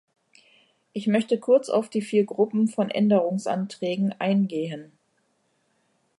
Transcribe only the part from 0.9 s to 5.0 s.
Ich möchte kurz auf die vier Gruppen von Änderungsanträgen eingehen.